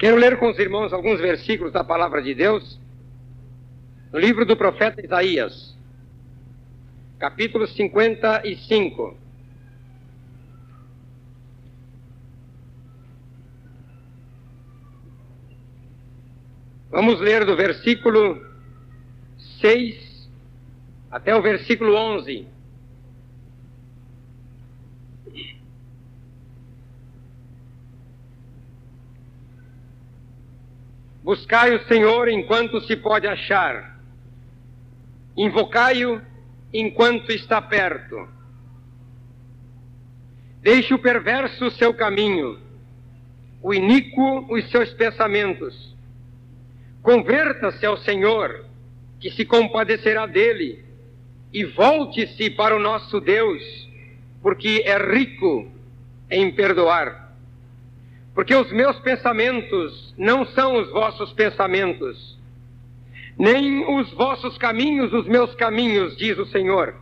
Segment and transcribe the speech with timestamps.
[0.00, 2.80] Quero ler com os irmãos alguns versículos da palavra de Deus
[4.10, 5.76] no livro do profeta Isaías,
[7.18, 9.14] capítulo 55.
[16.90, 18.42] Vamos ler do versículo
[19.60, 20.30] 6
[21.10, 22.48] até o versículo 11.
[31.30, 34.00] Buscai o Senhor enquanto se pode achar,
[35.36, 36.20] invocai-o
[36.74, 38.28] enquanto está perto.
[40.60, 42.58] Deixe o perverso o seu caminho,
[43.62, 45.94] o iníquo os seus pensamentos.
[47.00, 48.64] Converta-se ao Senhor,
[49.20, 50.84] que se compadecerá dele,
[51.52, 53.62] e volte-se para o nosso Deus,
[54.42, 55.70] porque é rico
[56.28, 57.29] em perdoar.
[58.34, 62.38] Porque os meus pensamentos não são os vossos pensamentos,
[63.38, 66.94] nem os vossos caminhos os meus caminhos, diz o Senhor.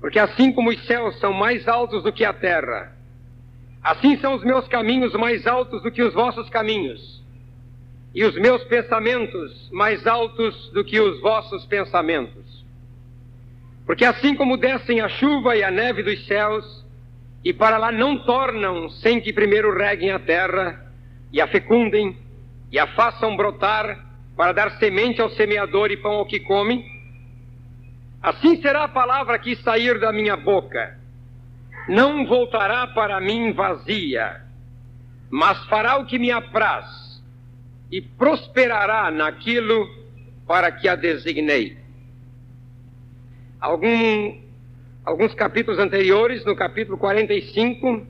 [0.00, 2.96] Porque assim como os céus são mais altos do que a terra,
[3.82, 7.22] assim são os meus caminhos mais altos do que os vossos caminhos,
[8.14, 12.64] e os meus pensamentos mais altos do que os vossos pensamentos.
[13.84, 16.84] Porque assim como descem a chuva e a neve dos céus,
[17.44, 20.92] e para lá não tornam sem que primeiro reguem a terra
[21.32, 22.16] e a fecundem
[22.70, 26.84] e a façam brotar para dar semente ao semeador e pão ao que come.
[28.22, 30.98] Assim será a palavra que sair da minha boca.
[31.88, 34.42] Não voltará para mim vazia,
[35.30, 36.86] mas fará o que me apraz
[37.90, 39.88] e prosperará naquilo
[40.46, 41.78] para que a designei.
[43.60, 44.47] Algum
[45.08, 48.06] alguns capítulos anteriores, no capítulo 45.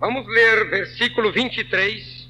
[0.00, 2.28] Vamos ler versículo 23.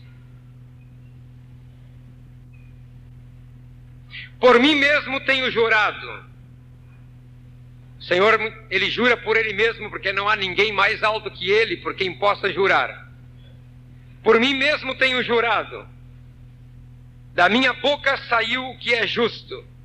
[4.38, 6.26] Por mim mesmo tenho jurado.
[7.98, 11.78] O Senhor, ele jura por ele mesmo, porque não há ninguém mais alto que ele
[11.78, 13.10] por quem possa jurar.
[14.22, 15.88] Por mim mesmo tenho jurado.
[17.34, 19.75] Da minha boca saiu o que é justo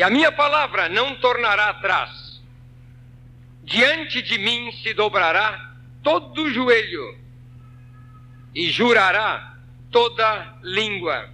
[0.00, 2.40] e a minha palavra não tornará atrás.
[3.62, 7.18] Diante de mim se dobrará todo joelho
[8.54, 9.58] e jurará
[9.90, 11.28] toda língua.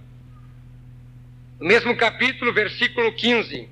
[1.57, 3.69] No mesmo capítulo, versículo 15.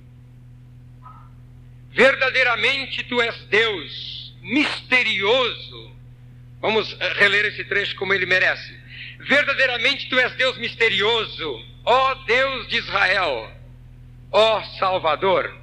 [1.92, 5.94] Verdadeiramente tu és Deus, misterioso.
[6.62, 8.80] Vamos reler esse trecho como ele merece.
[9.20, 13.55] Verdadeiramente tu és Deus misterioso, ó Deus de Israel
[14.36, 15.56] ó Salvador.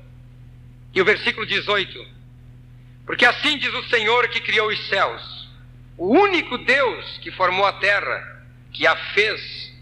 [0.95, 2.07] E o versículo 18:
[3.05, 5.49] Porque assim diz o Senhor que criou os céus,
[5.99, 9.73] o único Deus que formou a terra, que a fez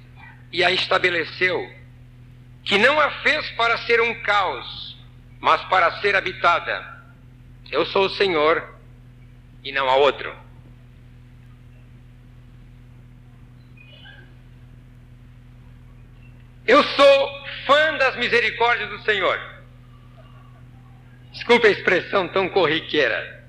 [0.53, 1.73] e a estabeleceu,
[2.65, 4.99] que não a fez para ser um caos,
[5.39, 7.01] mas para ser habitada.
[7.71, 8.75] Eu sou o Senhor
[9.63, 10.35] e não há outro.
[16.67, 17.40] Eu sou
[17.71, 19.41] fã das misericórdias do Senhor.
[21.33, 23.41] Desculpe a expressão tão corriqueira.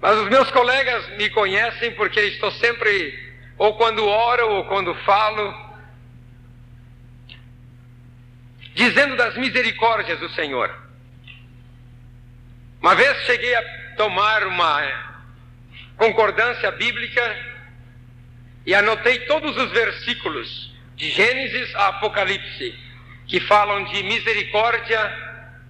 [0.00, 5.72] Mas os meus colegas me conhecem porque estou sempre, ou quando oro, ou quando falo,
[8.74, 10.72] dizendo das misericórdias do Senhor.
[12.80, 13.62] Uma vez cheguei a
[13.96, 15.12] tomar uma
[15.96, 17.36] concordância bíblica
[18.64, 20.71] e anotei todos os versículos
[21.02, 22.78] de Gênesis a Apocalipse
[23.26, 25.00] que falam de misericórdia,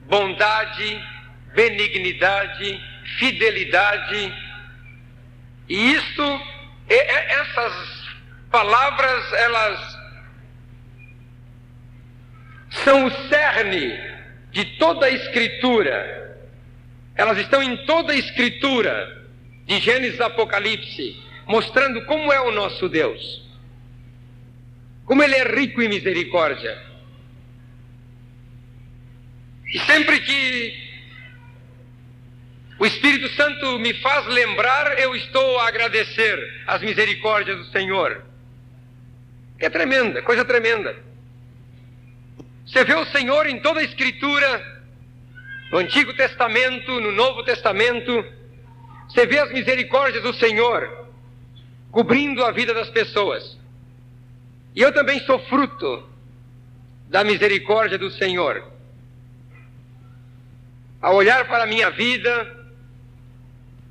[0.02, 1.02] bondade,
[1.54, 2.78] benignidade,
[3.18, 4.34] fidelidade.
[5.70, 6.42] E isto,
[6.86, 8.04] essas
[8.50, 9.98] palavras, elas
[12.84, 13.98] são o cerne
[14.50, 16.46] de toda a Escritura.
[17.14, 19.24] Elas estão em toda a Escritura,
[19.64, 23.42] de Gênesis a Apocalipse mostrando como é o nosso Deus,
[25.12, 26.82] como Ele é rico em misericórdia.
[29.66, 30.74] E sempre que
[32.78, 38.24] o Espírito Santo me faz lembrar, eu estou a agradecer as misericórdias do Senhor.
[39.58, 40.96] É tremenda, coisa tremenda.
[42.64, 44.82] Você vê o Senhor em toda a Escritura,
[45.70, 48.24] no Antigo Testamento, no Novo Testamento,
[49.10, 51.06] você vê as misericórdias do Senhor
[51.90, 53.60] cobrindo a vida das pessoas.
[54.74, 56.08] E eu também sou fruto
[57.08, 58.64] da misericórdia do Senhor.
[61.00, 62.62] Ao olhar para a minha vida,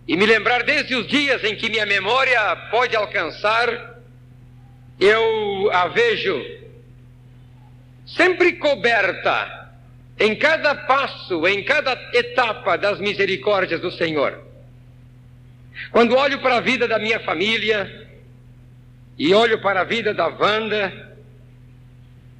[0.07, 4.01] e me lembrar desde os dias em que minha memória pode alcançar,
[4.99, 6.43] eu a vejo
[8.05, 9.69] sempre coberta
[10.19, 14.39] em cada passo, em cada etapa das misericórdias do Senhor.
[15.91, 18.10] Quando olho para a vida da minha família
[19.17, 21.15] e olho para a vida da Wanda,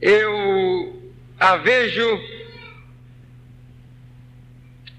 [0.02, 1.02] eu
[1.40, 2.22] a vejo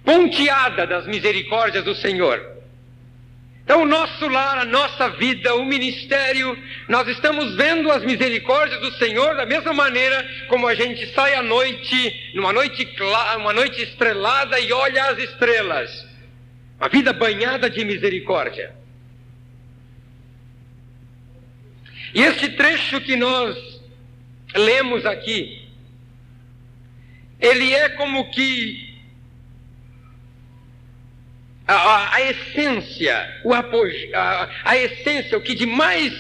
[0.05, 2.53] ponteada das misericórdias do Senhor.
[3.65, 6.59] Então, o nosso lar, a nossa vida, o ministério,
[6.89, 11.43] nós estamos vendo as misericórdias do Senhor da mesma maneira como a gente sai à
[11.43, 16.07] noite, numa noite clara, uma noite estrelada e olha as estrelas.
[16.79, 18.82] Uma vida banhada de misericórdia.
[22.15, 23.57] E este trecho que nós
[24.55, 25.67] lemos aqui,
[27.41, 28.93] ele é como que
[31.67, 36.13] a, a, a essência, o apogeu, a, a essência, o que de mais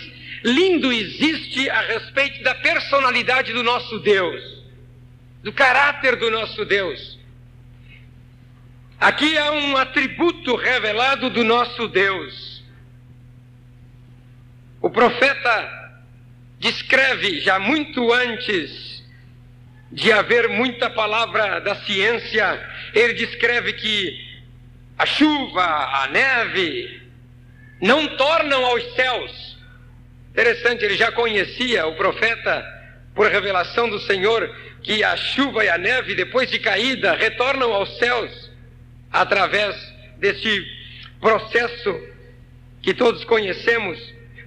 [0.42, 4.42] lindo existe a respeito da personalidade do nosso Deus,
[5.42, 7.18] do caráter do nosso Deus.
[8.98, 12.62] Aqui há um atributo revelado do nosso Deus.
[14.80, 15.81] O profeta
[16.62, 19.03] descreve já muito antes
[19.91, 24.43] de haver muita palavra da ciência, ele descreve que
[24.97, 27.03] a chuva, a neve,
[27.81, 29.59] não tornam aos céus.
[30.31, 32.64] Interessante, ele já conhecia o profeta
[33.12, 34.49] por revelação do Senhor
[34.85, 38.53] que a chuva e a neve, depois de caída, retornam aos céus
[39.11, 39.76] através
[40.19, 40.64] desse
[41.20, 42.09] processo
[42.81, 43.99] que todos conhecemos,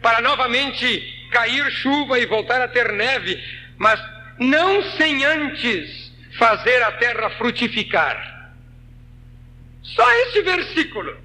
[0.01, 3.41] para novamente cair chuva e voltar a ter neve,
[3.77, 3.99] mas
[4.39, 8.33] não sem antes fazer a terra frutificar.
[9.81, 11.17] Só este versículo,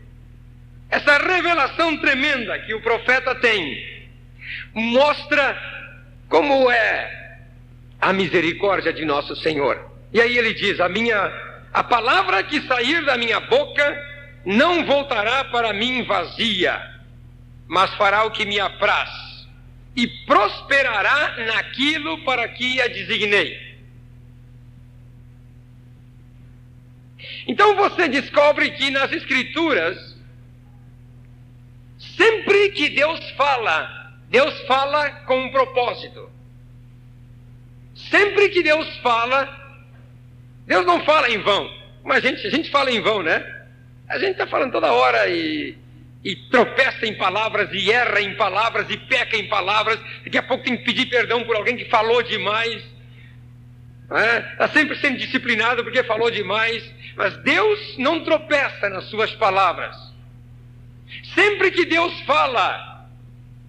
[0.89, 4.09] essa revelação tremenda que o profeta tem,
[4.75, 5.57] mostra
[6.29, 7.39] como é
[8.01, 9.91] a misericórdia de nosso Senhor.
[10.13, 14.11] E aí ele diz: a minha a palavra que sair da minha boca
[14.45, 16.81] não voltará para mim vazia,
[17.69, 19.30] mas fará o que me apraz
[19.95, 23.71] e prosperará naquilo para que a designei.
[27.47, 30.17] Então você descobre que nas Escrituras,
[32.17, 36.31] sempre que Deus fala, Deus fala com um propósito.
[37.95, 39.49] Sempre que Deus fala,
[40.67, 41.71] Deus não fala em vão.
[42.05, 43.45] Mas a gente, a gente fala em vão, né?
[44.09, 45.77] A gente está falando toda hora e,
[46.23, 49.99] e tropeça em palavras, e erra em palavras, e peca em palavras.
[50.23, 52.83] Daqui a pouco tem que pedir perdão por alguém que falou demais.
[54.03, 54.41] Está é?
[54.57, 56.85] Tá sempre sendo disciplinado porque falou demais.
[57.17, 59.97] Mas Deus não tropeça nas suas palavras.
[61.35, 63.07] Sempre que Deus fala,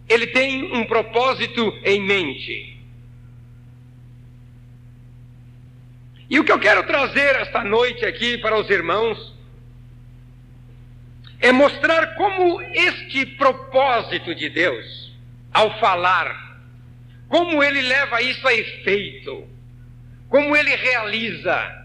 [0.10, 2.78] Ele tem um propósito em mente.
[6.30, 9.34] E o que eu quero trazer esta noite aqui para os irmãos
[11.42, 15.12] é mostrar como este propósito de Deus,
[15.52, 16.60] ao falar,
[17.28, 19.48] como ele leva isso a efeito,
[20.30, 21.82] como ele realiza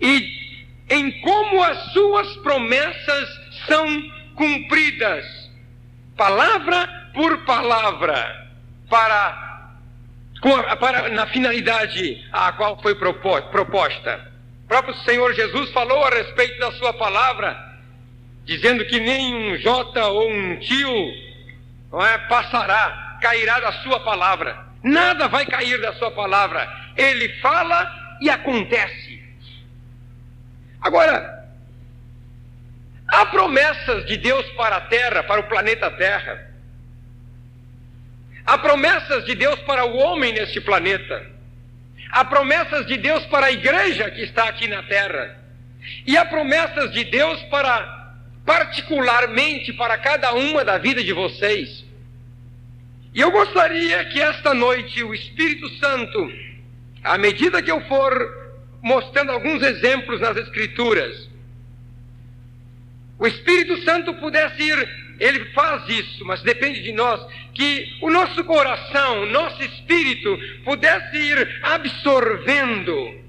[0.00, 0.40] e
[0.88, 3.28] em como as suas promessas
[3.66, 3.86] são
[4.34, 5.24] cumpridas,
[6.16, 8.48] palavra por palavra,
[8.88, 9.76] para,
[10.80, 14.29] para na finalidade a qual foi proposta.
[14.70, 17.58] O próprio Senhor Jesus falou a respeito da sua palavra,
[18.44, 21.12] dizendo que nem um J ou um tio
[21.90, 24.64] não é, passará, cairá da sua palavra.
[24.80, 26.72] Nada vai cair da sua palavra.
[26.96, 29.20] Ele fala e acontece.
[30.80, 31.48] Agora,
[33.08, 36.48] há promessas de Deus para a Terra, para o planeta Terra.
[38.46, 41.39] Há promessas de Deus para o homem neste planeta.
[42.10, 45.38] Há promessas de Deus para a igreja que está aqui na Terra.
[46.06, 48.14] E há promessas de Deus para,
[48.44, 51.84] particularmente, para cada uma da vida de vocês.
[53.14, 56.32] E eu gostaria que esta noite o Espírito Santo,
[57.02, 58.40] à medida que eu for
[58.82, 61.28] mostrando alguns exemplos nas Escrituras.
[63.18, 67.20] O Espírito Santo pudesse ir, ele faz isso, mas depende de nós,
[67.52, 73.20] que o nosso coração, o nosso espírito pudesse ir absorvendo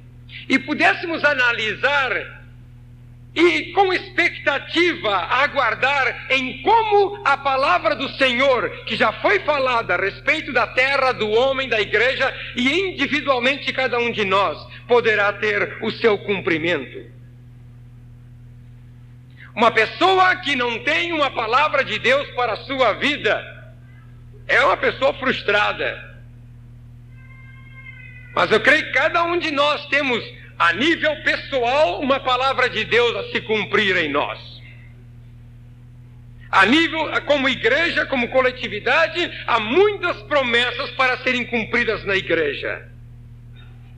[0.48, 2.42] e pudéssemos analisar
[3.34, 9.98] e com expectativa aguardar em como a palavra do Senhor, que já foi falada a
[9.98, 14.58] respeito da terra, do homem, da igreja e individualmente cada um de nós,
[14.88, 17.21] poderá ter o seu cumprimento.
[19.56, 23.74] Uma pessoa que não tem uma palavra de Deus para a sua vida
[24.48, 26.10] é uma pessoa frustrada.
[28.34, 30.24] Mas eu creio que cada um de nós temos,
[30.58, 34.40] a nível pessoal, uma palavra de Deus a se cumprir em nós.
[36.50, 42.90] A nível, como igreja, como coletividade, há muitas promessas para serem cumpridas na igreja.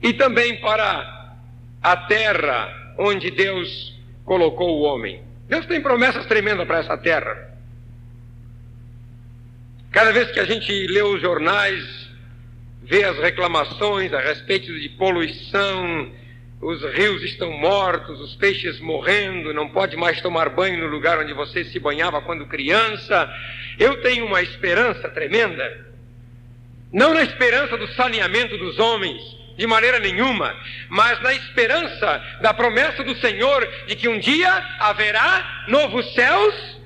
[0.02, 1.36] E também para
[1.82, 3.94] a terra onde Deus
[4.24, 5.22] colocou o homem.
[5.48, 7.54] Deus tem promessas tremendas para essa terra.
[9.90, 12.10] Cada vez que a gente lê os jornais,
[12.82, 16.10] vê as reclamações a respeito de poluição,
[16.60, 21.32] os rios estão mortos, os peixes morrendo, não pode mais tomar banho no lugar onde
[21.34, 23.30] você se banhava quando criança.
[23.78, 25.86] Eu tenho uma esperança tremenda.
[26.90, 29.20] Não na esperança do saneamento dos homens,
[29.56, 30.54] de maneira nenhuma,
[30.88, 36.80] mas na esperança da promessa do Senhor de que um dia haverá novos céus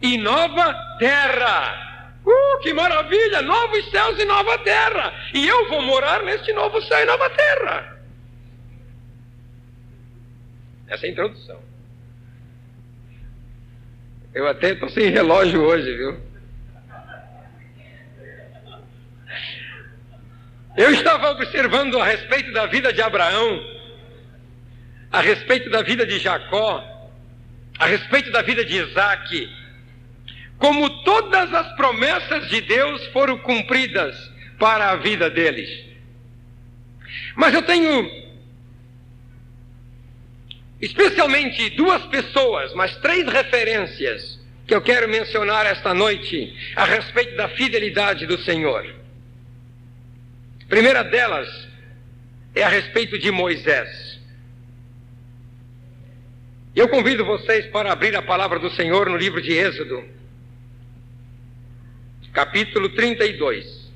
[0.00, 2.18] e nova terra.
[2.24, 3.42] Uh, que maravilha!
[3.42, 5.12] Novos céus e nova terra.
[5.34, 7.98] E eu vou morar neste novo céu e nova terra.
[10.88, 11.60] Essa é a introdução.
[14.34, 16.31] Eu até estou sem relógio hoje, viu?
[20.76, 23.62] Eu estava observando a respeito da vida de Abraão,
[25.10, 26.82] a respeito da vida de Jacó,
[27.78, 29.50] a respeito da vida de Isaac,
[30.56, 34.16] como todas as promessas de Deus foram cumpridas
[34.58, 35.68] para a vida deles.
[37.36, 38.10] Mas eu tenho
[40.80, 47.48] especialmente duas pessoas, mas três referências que eu quero mencionar esta noite a respeito da
[47.50, 49.01] fidelidade do Senhor.
[50.72, 51.68] Primeira delas
[52.54, 54.18] é a respeito de Moisés.
[56.74, 60.02] Eu convido vocês para abrir a palavra do Senhor no livro de Êxodo
[62.32, 63.90] capítulo 32.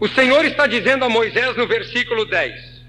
[0.00, 2.82] O Senhor está dizendo a Moisés no versículo 10: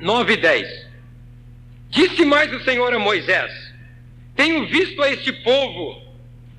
[0.00, 0.86] Nove e dez.
[1.90, 3.59] Disse mais o Senhor a Moisés:
[4.40, 6.02] Tenho visto a este povo,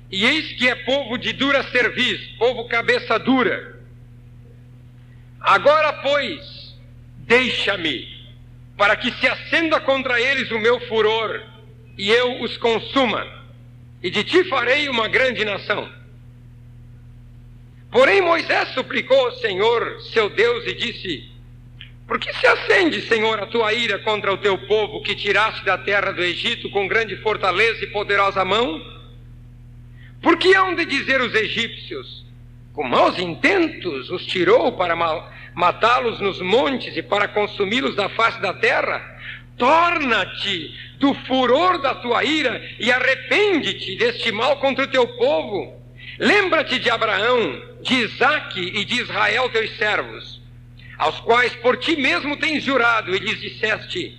[0.08, 3.76] e eis que é povo de dura cerviz, povo cabeça dura.
[5.40, 6.76] Agora, pois,
[7.18, 8.06] deixa-me
[8.76, 11.42] para que se acenda contra eles o meu furor
[11.98, 13.26] e eu os consuma,
[14.00, 15.92] e de ti farei uma grande nação.
[17.90, 21.31] Porém, Moisés suplicou ao Senhor, seu Deus, e disse:
[22.12, 25.78] Por que se acende, Senhor, a tua ira contra o teu povo que tiraste da
[25.78, 28.84] terra do Egito com grande fortaleza e poderosa mão?
[30.20, 32.26] Por que hão de dizer os egípcios?
[32.74, 34.94] Com maus intentos os tirou para
[35.54, 39.18] matá-los nos montes e para consumi-los da face da terra?
[39.56, 45.80] Torna-te do furor da tua ira e arrepende-te deste mal contra o teu povo.
[46.18, 50.41] Lembra-te de Abraão, de Isaque e de Israel, teus servos,
[51.02, 54.16] aos quais por ti mesmo tens jurado e lhes disseste: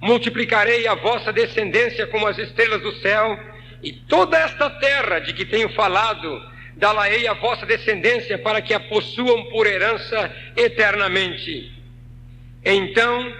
[0.00, 3.36] Multiplicarei a vossa descendência como as estrelas do céu,
[3.82, 6.40] e toda esta terra de que tenho falado
[6.76, 11.72] dá-la-ei a vossa descendência para que a possuam por herança eternamente.
[12.64, 13.34] Então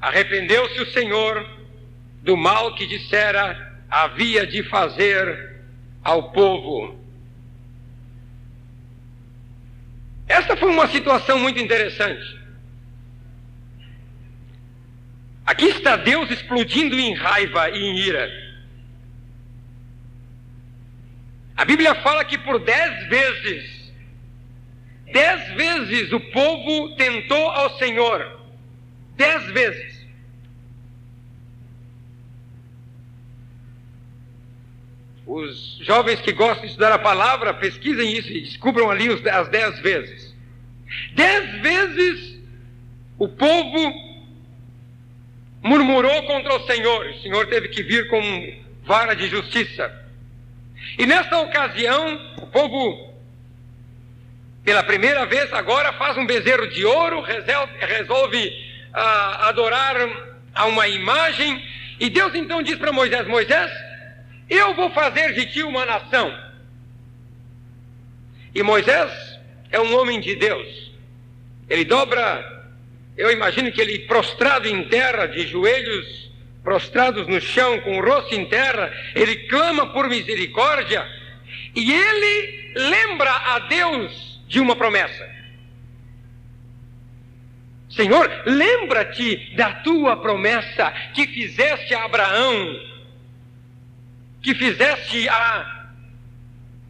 [0.00, 1.44] arrependeu-se o Senhor
[2.22, 5.56] do mal que dissera havia de fazer
[6.04, 6.96] ao povo.
[10.28, 12.38] Esta foi uma situação muito interessante.
[15.46, 18.30] Aqui está Deus explodindo em raiva e em ira.
[21.56, 23.92] A Bíblia fala que por dez vezes,
[25.10, 28.38] dez vezes o povo tentou ao Senhor.
[29.16, 29.87] Dez vezes.
[35.28, 39.78] Os jovens que gostam de estudar a palavra, pesquisem isso e descubram ali as dez
[39.80, 40.34] vezes.
[41.12, 42.40] Dez vezes
[43.18, 43.92] o povo
[45.62, 47.06] murmurou contra o Senhor.
[47.08, 48.22] O Senhor teve que vir com
[48.84, 49.92] vara de justiça.
[50.96, 53.12] E nesta ocasião, o povo,
[54.64, 59.94] pela primeira vez agora, faz um bezerro de ouro, resolve uh, adorar
[60.54, 61.62] a uma imagem.
[62.00, 63.70] E Deus então diz para Moisés: Moisés,
[64.48, 66.32] eu vou fazer de ti uma nação.
[68.54, 69.12] E Moisés
[69.70, 70.92] é um homem de Deus.
[71.68, 72.66] Ele dobra,
[73.16, 76.28] eu imagino que ele prostrado em terra, de joelhos
[76.68, 81.02] prostrados no chão, com o rosto em terra, ele clama por misericórdia
[81.74, 85.28] e ele lembra a Deus de uma promessa.
[87.88, 92.80] Senhor, lembra-te da tua promessa que fizeste a Abraão,
[94.48, 95.90] que fizeste a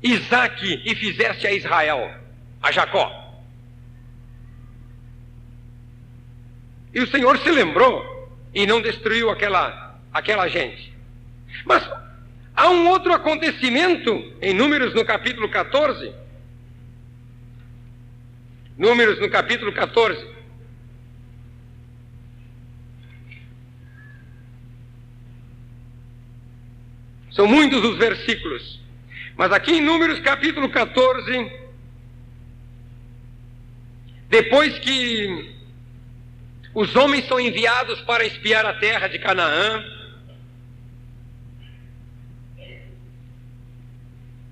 [0.00, 2.08] Isaac e fizeste a Israel,
[2.62, 3.34] a Jacó.
[6.94, 10.94] E o Senhor se lembrou e não destruiu aquela, aquela gente.
[11.64, 11.82] Mas
[12.54, 16.14] há um outro acontecimento em Números no capítulo 14.
[18.76, 20.24] Números no capítulo 14.
[27.38, 28.80] São muitos os versículos.
[29.36, 31.52] Mas aqui em Números capítulo 14,
[34.28, 35.54] depois que
[36.74, 39.84] os homens são enviados para espiar a terra de Canaã,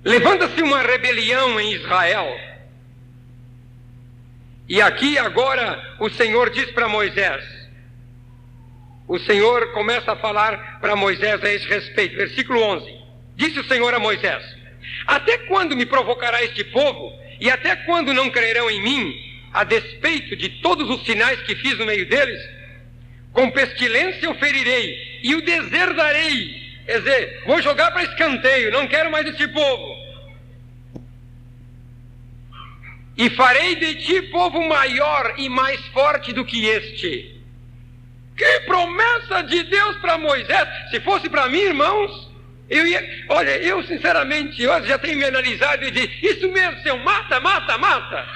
[0.05, 2.39] levanta-se uma rebelião em Israel.
[4.69, 7.56] E aqui agora o Senhor diz para Moisés:
[9.09, 12.17] o Senhor começa a falar para Moisés a esse respeito.
[12.17, 12.93] Versículo 11:
[13.37, 14.43] Disse o Senhor a Moisés:
[15.07, 17.13] Até quando me provocará este povo?
[17.41, 19.15] E até quando não crerão em mim,
[19.53, 22.43] a despeito de todos os sinais que fiz no meio deles?
[23.33, 26.67] Com pestilência o ferirei e o deserdarei.
[26.87, 30.07] Quer dizer, vou jogar para escanteio, não quero mais esse povo.
[33.17, 37.36] E farei de ti povo maior e mais forte do que este
[38.37, 40.69] que promessa de Deus para Moisés!
[40.91, 42.31] Se fosse para mim, irmãos,
[42.69, 43.25] eu ia.
[43.29, 47.79] Olha, eu sinceramente, eu já tenho me analisado e disse: Isso mesmo, Senhor, mata, mata,
[47.79, 48.27] mata.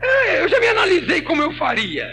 [0.00, 2.06] É, eu já me analisei como eu faria.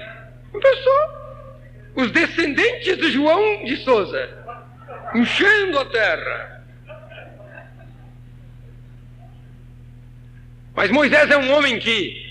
[0.51, 1.51] Pessoal,
[1.95, 4.29] os descendentes de João de Souza,
[5.13, 6.55] enchendo a terra.
[10.75, 12.24] Mas Moisés é um homem que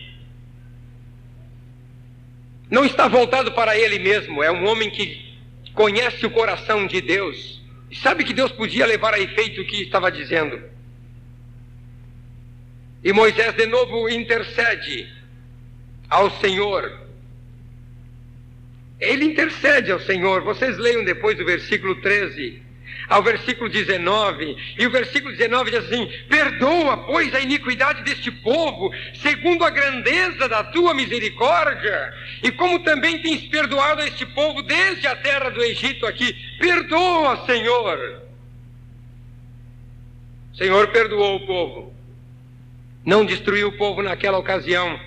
[2.75, 5.33] não está voltado para ele mesmo, é um homem que
[5.73, 9.83] conhece o coração de Deus e sabe que Deus podia levar a efeito o que
[9.83, 10.61] estava dizendo.
[13.03, 15.09] E Moisés de novo intercede
[16.11, 17.01] ao Senhor.
[18.99, 20.43] Ele intercede ao Senhor.
[20.43, 22.61] Vocês leiam depois o versículo 13
[23.09, 24.57] ao versículo 19.
[24.79, 30.49] E o versículo 19 diz assim: Perdoa, pois, a iniquidade deste povo, segundo a grandeza
[30.49, 32.13] da tua misericórdia,
[32.43, 36.35] e como também tens perdoado a este povo desde a terra do Egito aqui.
[36.59, 38.23] Perdoa, Senhor.
[40.55, 41.95] Senhor perdoou o povo,
[43.05, 45.01] não destruiu o povo naquela ocasião.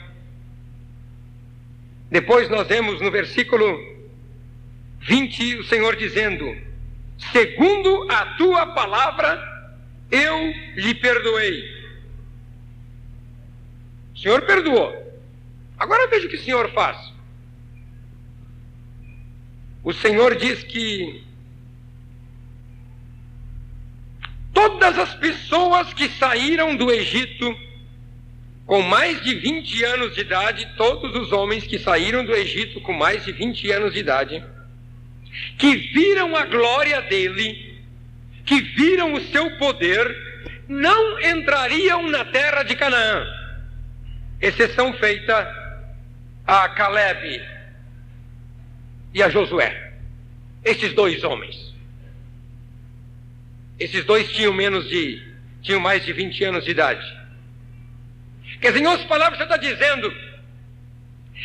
[2.11, 3.65] Depois nós vemos no versículo
[4.99, 6.66] 20 o Senhor dizendo:
[7.31, 9.41] segundo a tua palavra,
[10.11, 11.77] eu lhe perdoei.
[14.15, 15.07] O Senhor perdoou.
[15.77, 17.13] Agora veja o que o Senhor faz.
[19.83, 21.23] O Senhor diz que
[24.53, 27.55] todas as pessoas que saíram do Egito
[28.65, 32.91] com mais de 20 anos de idade, todos os homens que saíram do Egito com
[32.91, 34.43] mais de 20 anos de idade,
[35.57, 37.79] que viram a glória dele,
[38.45, 40.15] que viram o seu poder,
[40.67, 43.25] não entrariam na terra de Canaã.
[44.39, 45.67] Exceção feita
[46.45, 47.41] a Caleb
[49.13, 49.93] e a Josué.
[50.63, 51.73] Esses dois homens.
[53.79, 55.21] Esses dois tinham menos de,
[55.61, 57.17] tinham mais de 20 anos de idade.
[58.59, 60.13] Quer dizer, em outras palavras, você está dizendo,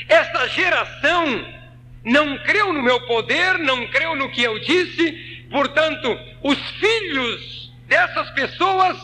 [0.09, 1.62] essa geração
[2.05, 8.31] não creu no meu poder, não creu no que eu disse, portanto, os filhos dessas
[8.31, 8.99] pessoas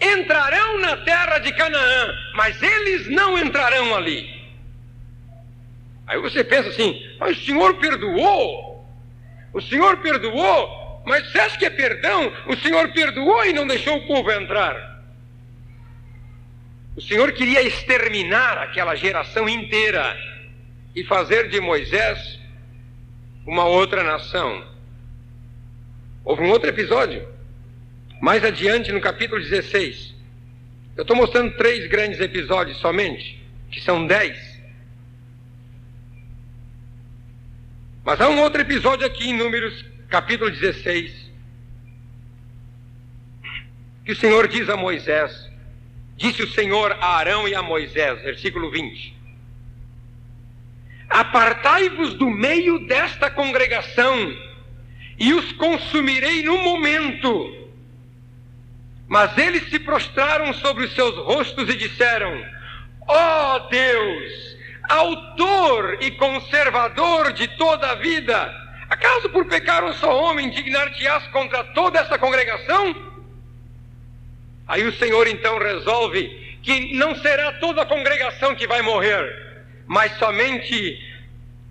[0.00, 4.34] entrarão na terra de Canaã, mas eles não entrarão ali.
[6.06, 8.86] Aí você pensa assim, mas o Senhor perdoou,
[9.52, 12.32] o Senhor perdoou, mas você acha que é perdão?
[12.46, 14.96] O Senhor perdoou e não deixou o povo entrar.
[16.96, 20.16] O Senhor queria exterminar aquela geração inteira
[20.96, 22.40] e fazer de Moisés
[23.46, 24.66] uma outra nação.
[26.24, 27.28] Houve um outro episódio,
[28.20, 30.14] mais adiante no capítulo 16.
[30.96, 33.38] Eu estou mostrando três grandes episódios somente,
[33.70, 34.56] que são dez.
[38.02, 41.30] Mas há um outro episódio aqui em Números, capítulo 16,
[44.02, 45.50] que o Senhor diz a Moisés:
[46.16, 49.15] Disse o Senhor a Arão e a Moisés, versículo 20:
[51.08, 54.34] Apartai-vos do meio desta congregação,
[55.18, 57.66] e os consumirei no momento.
[59.08, 62.44] Mas eles se prostraram sobre os seus rostos e disseram:
[63.06, 64.56] Ó oh Deus,
[64.88, 68.52] autor e conservador de toda a vida,
[68.88, 72.94] acaso por pecar um só homem indignar-te-ás contra toda essa congregação?
[74.66, 79.45] Aí o Senhor então resolve que não será toda a congregação que vai morrer,
[79.86, 81.02] mas somente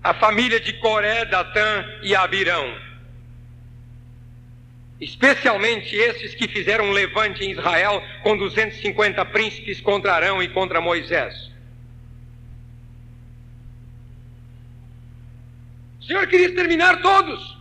[0.02, 2.86] a família de Coré, Datã e Abirão.
[5.00, 10.80] Especialmente esses que fizeram um levante em Israel com 250 príncipes contra Arão e contra
[10.80, 11.50] Moisés.
[16.00, 17.58] O Senhor queria exterminar todos.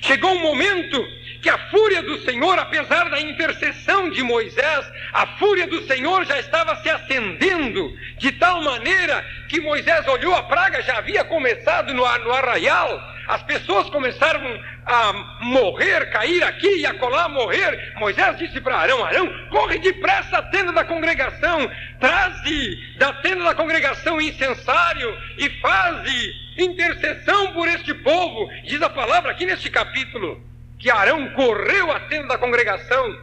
[0.00, 1.04] Chegou um momento
[1.42, 6.38] que a fúria do Senhor, apesar da intercessão de Moisés, a fúria do Senhor já
[6.38, 12.04] estava se acendendo, de tal maneira que Moisés olhou, a praga já havia começado no,
[12.18, 14.40] no arraial, as pessoas começaram
[14.86, 17.92] a morrer, cair aqui e acolá morrer.
[17.96, 23.54] Moisés disse para Arão: Arão, corre depressa à tenda da congregação, traze da tenda da
[23.54, 28.48] congregação incensário e faze intercessão por este povo.
[28.64, 30.51] Diz a palavra aqui neste capítulo
[30.82, 33.16] que Arão correu à tenda da congregação,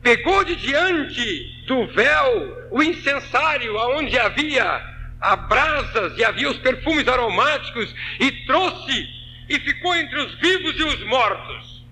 [0.00, 4.80] pegou de diante do véu o incensário aonde havia
[5.20, 9.08] a brasas e havia os perfumes aromáticos e trouxe
[9.48, 11.84] e ficou entre os vivos e os mortos.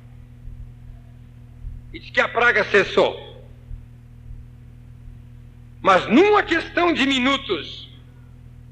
[1.93, 3.45] E diz que a praga cessou.
[5.83, 7.91] Mas numa questão de minutos,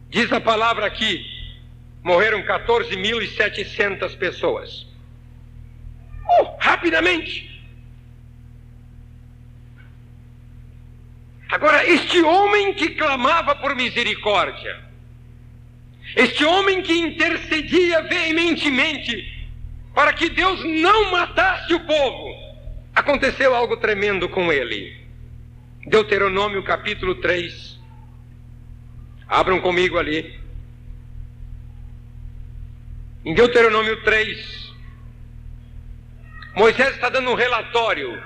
[0.08, 1.26] diz a palavra aqui,
[2.00, 4.93] morreram 14.700 pessoas.
[6.26, 7.54] Oh, rapidamente.
[11.48, 14.80] Agora, este homem que clamava por misericórdia,
[16.16, 19.32] este homem que intercedia veementemente
[19.94, 22.34] para que Deus não matasse o povo,
[22.94, 24.96] aconteceu algo tremendo com ele.
[25.86, 27.78] Deuteronômio capítulo 3.
[29.28, 30.40] Abram comigo ali.
[33.24, 34.63] Em Deuteronômio 3,
[36.54, 38.22] Moisés está dando um relatório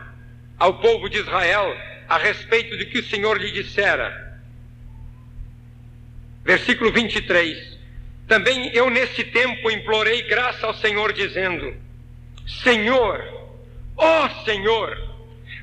[0.59, 1.75] ao povo de Israel
[2.07, 4.38] a respeito do que o Senhor lhe dissera.
[6.45, 7.79] Versículo 23.
[8.27, 11.75] Também eu nesse tempo implorei graça ao Senhor, dizendo:
[12.62, 13.25] Senhor,
[13.97, 14.97] ó Senhor,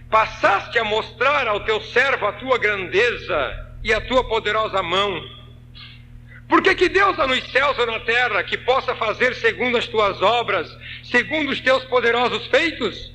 [0.10, 5.36] passaste a mostrar ao teu servo a tua grandeza e a tua poderosa mão
[6.48, 9.88] por que, que Deus há nos céus ou na terra que possa fazer segundo as
[9.88, 10.70] tuas obras,
[11.10, 13.12] segundo os teus poderosos feitos?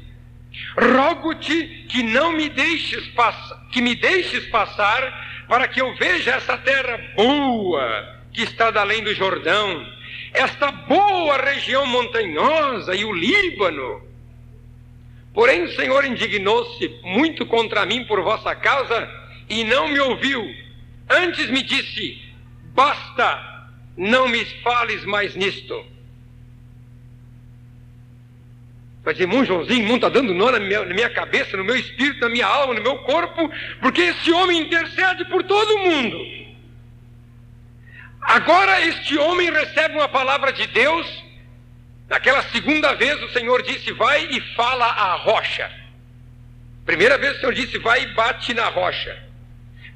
[0.76, 6.56] Rogo-te que não me deixes passar, que me deixes passar, para que eu veja essa
[6.58, 9.86] terra boa que está da além do Jordão,
[10.32, 14.02] esta boa região montanhosa e o Líbano.
[15.32, 19.08] Porém o Senhor indignou-se muito contra mim por vossa causa
[19.48, 20.44] e não me ouviu.
[21.08, 22.22] Antes me disse:
[22.74, 25.84] Basta, não me fales mais nisto.
[29.02, 31.76] Vai dizer, irmão Joãozinho, irmão está dando nó na minha, na minha cabeça, no meu
[31.76, 36.18] espírito, na minha alma, no meu corpo, porque esse homem intercede por todo mundo.
[38.20, 41.24] Agora este homem recebe uma palavra de Deus.
[42.08, 45.70] Naquela segunda vez o Senhor disse: Vai e fala à rocha.
[46.84, 49.16] Primeira vez o Senhor disse: Vai e bate na rocha.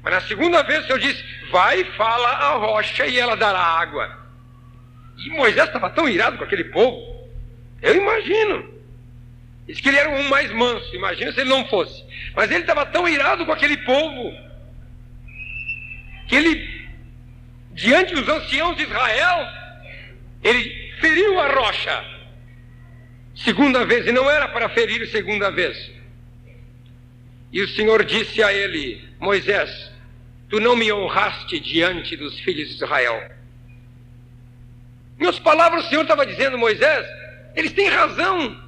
[0.01, 3.59] Mas na segunda vez o Senhor disse: Vai e fala à rocha e ela dará
[3.59, 4.25] água.
[5.17, 7.29] E Moisés estava tão irado com aquele povo.
[7.81, 8.74] Eu imagino.
[9.67, 12.03] Diz que ele era um mais manso, imagina se ele não fosse.
[12.35, 14.31] Mas ele estava tão irado com aquele povo
[16.27, 16.87] que ele,
[17.71, 19.47] diante dos anciãos de Israel,
[20.43, 22.05] ele feriu a rocha.
[23.35, 25.91] Segunda vez, e não era para ferir segunda vez.
[27.51, 29.91] E o Senhor disse a ele: Moisés,
[30.49, 33.31] tu não me honraste diante dos filhos de Israel.
[35.19, 37.07] Outras palavras, o Senhor estava dizendo, Moisés,
[37.55, 38.64] eles têm razão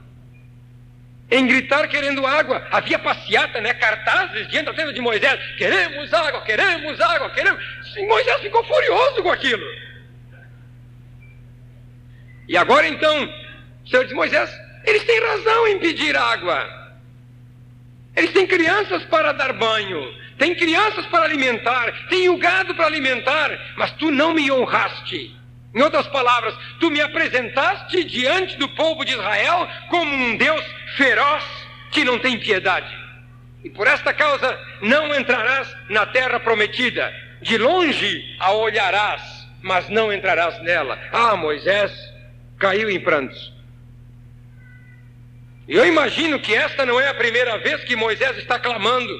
[1.29, 2.65] em gritar querendo água.
[2.71, 3.73] Havia passeata, né?
[3.73, 7.63] Cartazes diante da tenda de Moisés: queremos água, queremos água, queremos.
[7.95, 9.65] E Moisés ficou furioso com aquilo.
[12.47, 13.25] E agora então,
[13.85, 14.49] o Senhor diz: Moisés,
[14.85, 16.75] eles têm razão em pedir água.
[18.15, 23.59] Eles têm crianças para dar banho tem crianças para alimentar, tem o gado para alimentar,
[23.75, 25.35] mas tu não me honraste.
[25.73, 30.63] Em outras palavras, tu me apresentaste diante do povo de Israel como um Deus
[30.95, 31.43] feroz
[31.91, 32.87] que não tem piedade.
[33.63, 37.13] E por esta causa não entrarás na terra prometida.
[37.41, 39.21] De longe a olharás,
[39.61, 40.97] mas não entrarás nela.
[41.11, 41.91] Ah, Moisés
[42.57, 43.53] caiu em prantos.
[45.67, 49.13] Eu imagino que esta não é a primeira vez que Moisés está clamando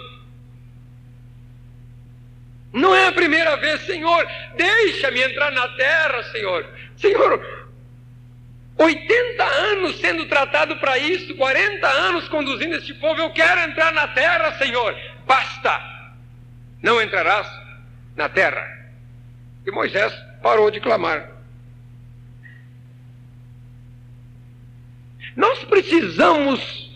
[2.77, 6.69] Não é a primeira vez, Senhor, deixa-me entrar na terra, Senhor.
[6.95, 7.73] Senhor,
[8.77, 14.07] 80 anos sendo tratado para isso, 40 anos conduzindo este povo, eu quero entrar na
[14.09, 14.95] terra, Senhor.
[15.25, 15.81] Basta!
[16.79, 17.47] Não entrarás
[18.15, 18.63] na terra.
[19.65, 20.13] E Moisés
[20.43, 21.31] parou de clamar.
[25.35, 26.91] Nós precisamos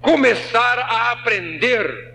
[0.00, 2.11] começar a aprender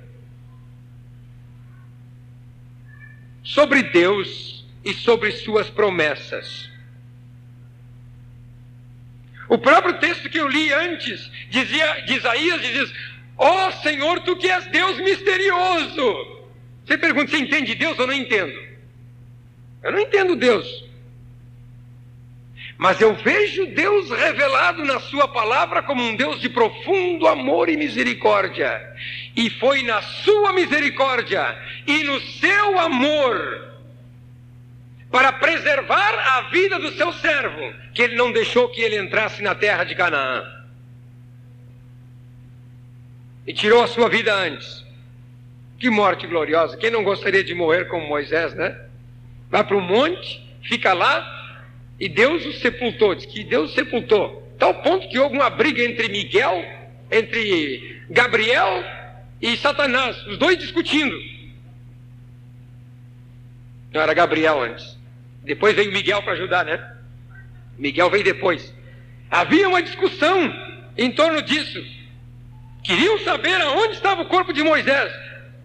[3.48, 6.70] sobre Deus e sobre suas promessas.
[9.48, 12.94] O próprio texto que eu li antes dizia de Isaías diz:
[13.38, 16.44] Ó oh, Senhor, tu que és Deus misterioso.
[16.86, 18.62] Você pergunta, você entende Deus ou não entendo?
[19.82, 20.86] Eu não entendo Deus.
[22.78, 27.78] Mas eu vejo Deus revelado na Sua palavra como um Deus de profundo amor e
[27.78, 28.82] misericórdia.
[29.36, 31.58] E foi na Sua misericórdia
[31.88, 33.68] e no seu amor
[35.10, 39.56] para preservar a vida do seu servo que ele não deixou que ele entrasse na
[39.56, 40.44] terra de Canaã.
[43.48, 44.86] E tirou a sua vida antes.
[45.80, 46.76] Que morte gloriosa!
[46.76, 48.78] Quem não gostaria de morrer como Moisés, né?
[49.50, 51.56] Vai para o monte, fica lá,
[51.98, 54.44] e Deus o sepultou, diz que Deus o sepultou.
[54.60, 56.66] Tal ponto que houve uma briga entre Miguel,
[57.10, 58.84] entre Gabriel
[59.42, 61.16] e Satanás, os dois discutindo.
[63.94, 64.98] Não era Gabriel antes.
[65.44, 66.96] Depois veio Miguel para ajudar, né?
[67.78, 68.74] Miguel veio depois.
[69.30, 70.54] Havia uma discussão
[70.98, 71.80] em torno disso.
[72.84, 75.12] Queriam saber aonde estava o corpo de Moisés.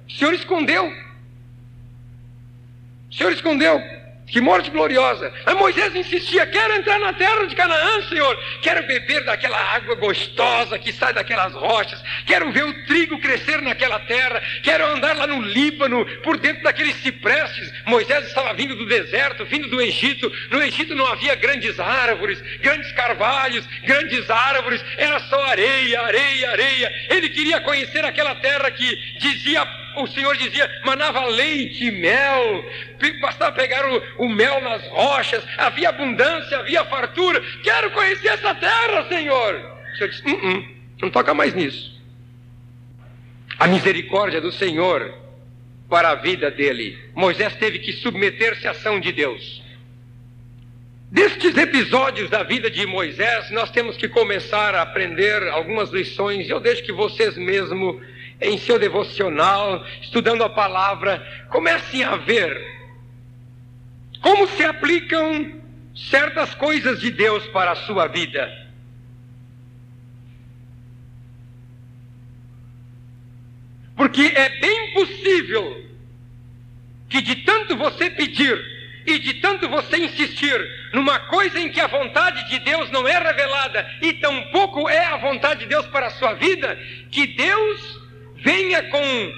[0.09, 0.93] O Senhor escondeu.
[3.11, 3.81] O Senhor escondeu.
[4.33, 5.31] Que morte gloriosa!
[5.59, 8.35] Moisés insistia: quero entrar na terra de Canaã, Senhor.
[8.63, 12.03] Quero beber daquela água gostosa que sai daquelas rochas.
[12.25, 14.43] Quero ver o trigo crescer naquela terra.
[14.63, 17.71] Quero andar lá no Líbano, por dentro daqueles ciprestes.
[17.85, 20.33] Moisés estava vindo do deserto, vindo do Egito.
[20.51, 24.83] No Egito não havia grandes árvores, grandes carvalhos, grandes árvores.
[24.97, 26.93] Era só areia, areia, areia.
[27.11, 32.65] Ele queria conhecer aquela terra que dizia o Senhor dizia, manava leite e mel,
[33.21, 37.43] bastava pegar o, o, mel nas rochas, havia abundância, havia fartura.
[37.63, 39.55] Quero conhecer essa terra, Senhor.
[39.93, 40.69] O Senhor disse: uh -uh,
[41.01, 41.93] não toca mais nisso.
[43.59, 45.15] A misericórdia do Senhor
[45.89, 46.99] para a vida dele.
[47.15, 49.63] Moisés teve que submeter-se à ação de Deus.
[51.11, 56.49] Destes episódios da vida de Moisés, nós temos que começar a aprender algumas lições.
[56.49, 58.01] Eu deixo que vocês mesmos
[58.41, 62.73] em seu devocional, estudando a palavra, comecem a ver
[64.21, 65.61] como se aplicam
[65.95, 68.51] certas coisas de Deus para a sua vida.
[73.97, 75.85] Porque é bem possível
[77.09, 78.59] que de tanto você pedir
[79.05, 83.19] e de tanto você insistir numa coisa em que a vontade de Deus não é
[83.19, 86.79] revelada e tampouco é a vontade de Deus para a sua vida,
[87.11, 88.02] que Deus
[88.43, 89.33] venha com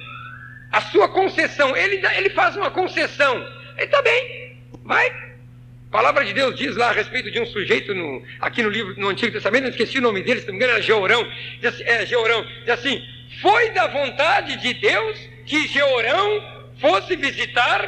[0.73, 1.77] a sua concessão.
[1.77, 3.37] Ele, ele faz uma concessão.
[3.77, 5.07] Ele está bem, vai.
[5.07, 8.99] A palavra de Deus diz lá a respeito de um sujeito no, aqui no livro
[8.99, 11.25] no Antigo Testamento, não esqueci o nome dele, se não me engano era Georão.
[11.61, 13.01] Diz assim, é, Georão, diz assim:
[13.41, 16.43] foi da vontade de Deus que Georão
[16.81, 17.87] fosse visitar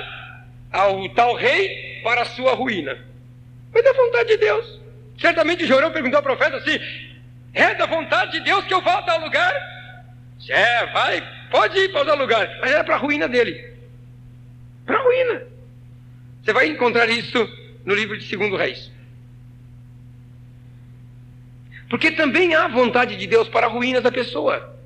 [0.71, 2.97] ao tal rei para a sua ruína.
[3.73, 4.81] Foi da vontade de Deus.
[5.21, 6.79] Certamente Georão perguntou ao profeta assim:
[7.53, 9.76] é da vontade de Deus que eu vá a tal lugar?
[10.49, 12.59] É, vai, pode ir para o lugar.
[12.61, 13.75] Mas era para a ruína dele.
[14.85, 15.43] Para a ruína.
[16.43, 17.49] Você vai encontrar isso
[17.85, 18.91] no livro de Segundo Reis.
[21.89, 24.77] Porque também há vontade de Deus para a ruína da pessoa.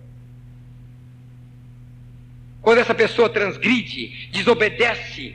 [2.61, 5.35] Quando essa pessoa transgride, desobedece,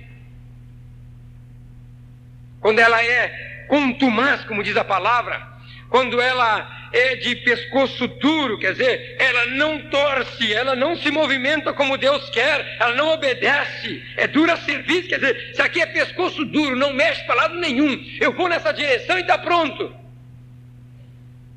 [2.59, 5.54] quando ela é contumaz, como diz a palavra,
[5.89, 11.73] quando ela é de pescoço duro, quer dizer, ela não torce, ela não se movimenta
[11.73, 16.45] como Deus quer, ela não obedece, é dura serviço, quer dizer, se aqui é pescoço
[16.45, 19.93] duro, não mexe para lado nenhum, eu vou nessa direção e está pronto.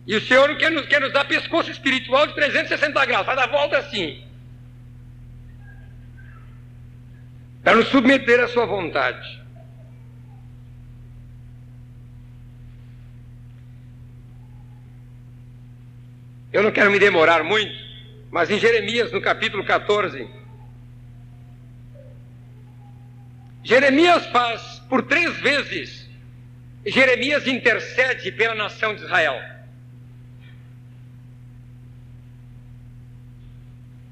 [0.08, 3.46] E o Senhor quer nos, quer nos dar pescoço espiritual de 360 graus, vai dar
[3.46, 4.24] volta assim.
[7.62, 9.38] Para nos submeter à sua vontade.
[16.52, 17.74] Eu não quero me demorar muito,
[18.30, 20.26] mas em Jeremias, no capítulo 14,
[23.62, 26.08] Jeremias faz por três vezes,
[26.86, 29.38] Jeremias intercede pela nação de Israel.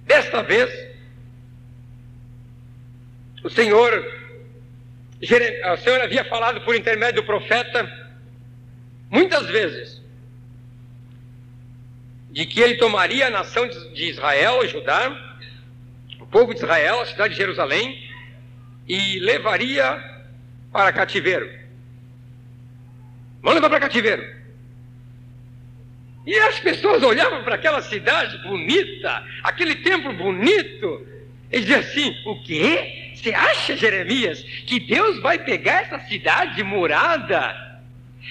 [0.05, 0.71] Desta vez,
[3.43, 4.15] o Senhor,
[5.23, 7.91] o Senhor havia falado por intermédio do profeta
[9.11, 10.06] muitas vezes
[12.37, 15.11] de que ele tomaria a nação de Israel, Judá,
[16.21, 18.11] o povo de Israel, a cidade de Jerusalém,
[18.87, 19.99] e levaria
[20.71, 21.51] para cativeiro.
[23.41, 24.23] Vamos levar para cativeiro.
[26.27, 31.09] E as pessoas olhavam para aquela cidade bonita, aquele templo bonito,
[31.51, 33.13] e diziam assim: o quê?
[33.15, 37.66] Você acha, Jeremias, que Deus vai pegar essa cidade murada?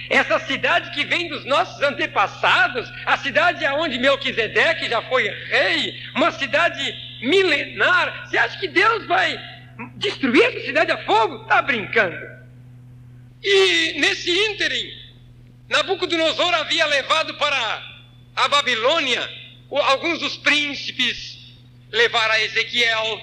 [0.10, 6.31] Essa cidade que vem dos nossos antepassados, a cidade aonde Melquisedeque já foi rei, uma
[6.31, 8.27] cidade milenar.
[8.27, 9.39] Você acha que Deus vai
[9.95, 11.43] destruir essa cidade a fogo?
[11.43, 12.17] Está brincando.
[13.43, 14.91] E nesse ínterim,
[15.69, 17.84] Nabucodonosor havia levado para
[18.36, 19.27] a Babilônia
[19.69, 21.38] alguns dos príncipes,
[21.91, 23.21] levar a Ezequiel,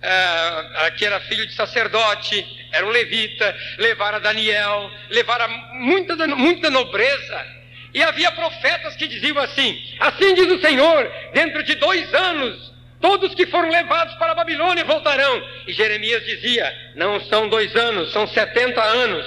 [0.00, 6.26] uh, que era filho de sacerdote, era um levita, levar a Daniel, levar a muita,
[6.28, 7.60] muita nobreza.
[7.92, 13.34] E havia profetas que diziam assim: Assim diz o Senhor, dentro de dois anos, todos
[13.34, 15.42] que foram levados para a Babilônia voltarão.
[15.66, 19.26] E Jeremias dizia: Não são dois anos, são setenta anos.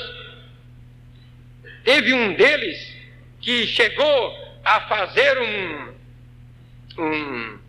[1.83, 2.93] Teve um deles
[3.41, 5.93] que chegou a fazer um,
[6.97, 7.59] um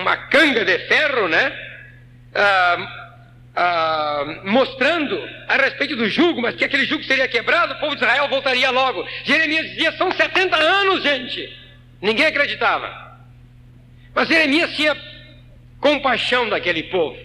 [0.00, 1.52] uma canga de ferro, né?
[2.34, 3.04] Ah,
[3.56, 8.02] ah, mostrando a respeito do jugo, mas que aquele jugo seria quebrado, o povo de
[8.02, 9.06] Israel voltaria logo.
[9.24, 11.56] Jeremias dizia: são 70 anos, gente.
[12.00, 13.18] Ninguém acreditava.
[14.14, 14.96] Mas Jeremias tinha
[15.80, 17.18] compaixão daquele povo.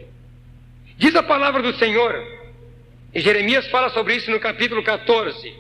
[0.98, 2.14] Diz a palavra do Senhor,
[3.14, 5.54] e Jeremias fala sobre isso no capítulo 14.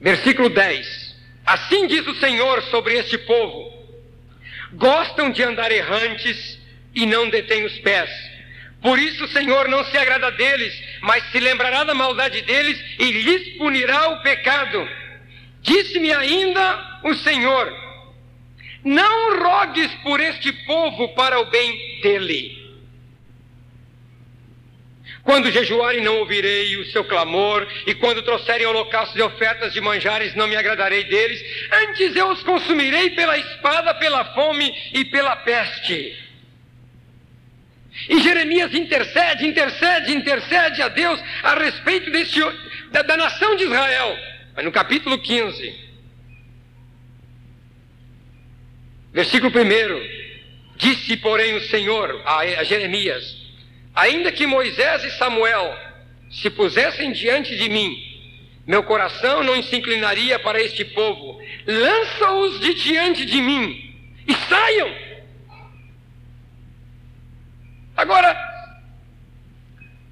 [0.00, 1.03] Versículo 10:
[1.46, 3.72] Assim diz o Senhor sobre este povo:
[4.72, 6.58] gostam de andar errantes
[6.94, 8.10] e não detêm os pés.
[8.80, 13.10] Por isso o Senhor não se agrada deles, mas se lembrará da maldade deles e
[13.10, 14.88] lhes punirá o pecado.
[15.62, 17.72] Disse-me ainda o Senhor:
[18.82, 22.63] Não rogues por este povo para o bem dele
[25.24, 30.34] quando jejuarem, não ouvirei o seu clamor, e quando trouxerem holocaustos e ofertas de manjares,
[30.34, 31.42] não me agradarei deles.
[31.72, 36.14] Antes eu os consumirei pela espada, pela fome e pela peste.
[38.10, 42.38] E Jeremias intercede, intercede, intercede a Deus a respeito desse,
[42.90, 44.18] da, da nação de Israel.
[44.54, 45.74] Mas no capítulo 15,
[49.10, 53.43] versículo 1, disse, porém, o Senhor a, a Jeremias:
[53.94, 55.76] Ainda que Moisés e Samuel
[56.30, 57.96] se pusessem diante de mim,
[58.66, 61.40] meu coração não se inclinaria para este povo.
[61.66, 63.94] Lança-os de diante de mim
[64.26, 64.94] e saiam.
[67.96, 68.36] Agora,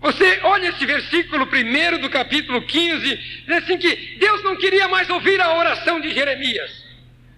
[0.01, 3.16] você olha esse versículo primeiro do capítulo 15,
[3.47, 6.83] diz assim que Deus não queria mais ouvir a oração de Jeremias.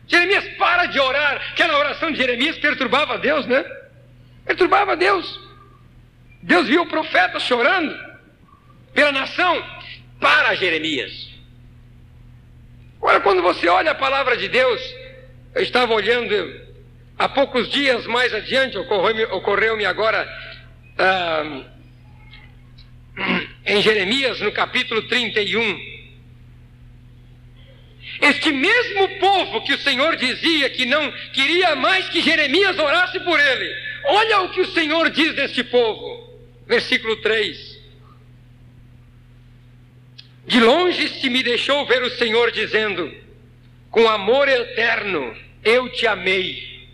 [0.07, 1.37] Jeremias para de orar.
[1.52, 3.64] Aquela oração de Jeremias perturbava Deus, né?
[4.44, 5.43] Perturbava Deus.
[6.44, 7.98] Deus viu o profeta chorando
[8.92, 9.64] pela nação
[10.20, 11.30] para Jeremias.
[12.98, 14.80] Agora, quando você olha a palavra de Deus,
[15.54, 16.35] eu estava olhando
[17.18, 20.28] há poucos dias mais adiante, ocorreu-me ocorreu agora
[20.98, 21.62] ah,
[23.64, 25.94] em Jeremias, no capítulo 31.
[28.20, 33.40] Este mesmo povo que o Senhor dizia que não queria mais que Jeremias orasse por
[33.40, 36.34] ele, olha o que o Senhor diz deste povo.
[36.66, 37.74] Versículo 3.
[40.46, 43.12] De longe se me deixou ver o Senhor dizendo:
[43.90, 46.87] Com amor eterno eu te amei,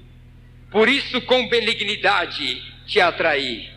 [0.71, 3.69] por isso com benignidade te atraí.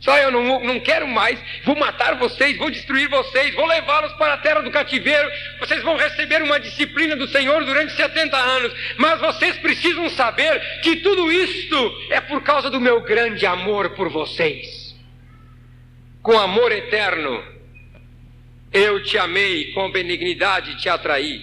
[0.00, 4.32] Só eu não, não quero mais, vou matar vocês, vou destruir vocês, vou levá-los para
[4.32, 5.30] a terra do cativeiro.
[5.58, 8.72] Vocês vão receber uma disciplina do Senhor durante 70 anos.
[8.96, 14.08] Mas vocês precisam saber que tudo isto é por causa do meu grande amor por
[14.08, 14.79] vocês.
[16.22, 17.42] Com amor eterno,
[18.72, 21.42] eu te amei, com benignidade te atraí.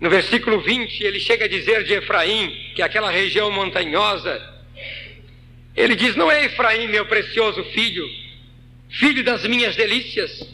[0.00, 4.40] No versículo 20, ele chega a dizer de Efraim, que é aquela região montanhosa,
[5.74, 8.08] ele diz: Não é Efraim, meu precioso filho,
[8.88, 10.48] filho das minhas delícias,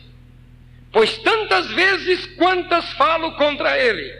[0.92, 4.14] pois tantas vezes quantas falo contra ele,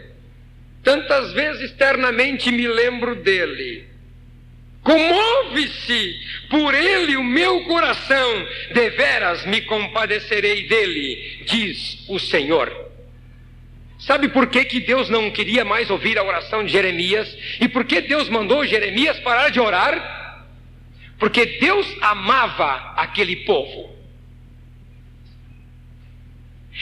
[0.83, 3.87] tantas vezes eternamente me lembro dele.
[4.89, 6.19] Comove-se
[6.49, 12.89] por ele o meu coração, deveras me compadecerei dele, diz o Senhor.
[13.99, 17.37] Sabe por que, que Deus não queria mais ouvir a oração de Jeremias?
[17.61, 20.47] E por que Deus mandou Jeremias parar de orar?
[21.19, 23.98] Porque Deus amava aquele povo.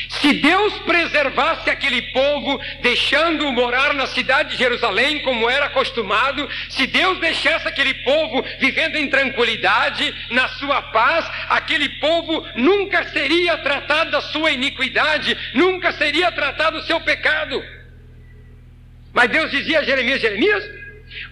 [0.10, 6.86] Se Deus preservasse aquele povo, deixando-o morar na cidade de Jerusalém, como era acostumado, se
[6.86, 14.12] Deus deixasse aquele povo vivendo em tranquilidade, na sua paz, aquele povo nunca seria tratado
[14.12, 17.64] da sua iniquidade, nunca seria tratado do seu pecado.
[19.14, 20.64] Mas Deus dizia a Jeremias: Jeremias,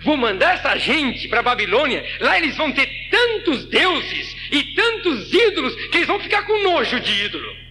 [0.01, 5.75] vou mandar essa gente para Babilônia, lá eles vão ter tantos deuses e tantos ídolos
[5.89, 7.64] que eles vão ficar com nojo de ídolo.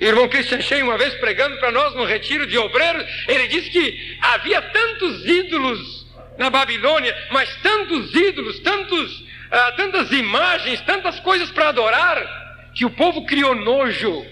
[0.00, 4.18] Irmão Christian Shea, uma vez pregando para nós no retiro de obreiros, ele disse que
[4.22, 6.06] havia tantos ídolos
[6.38, 12.90] na Babilônia, mas tantos ídolos, tantos, ah, tantas imagens, tantas coisas para adorar, que o
[12.90, 14.24] povo criou nojo.